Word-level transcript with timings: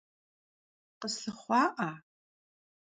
Khıslhıxhua'a? 0.99 1.89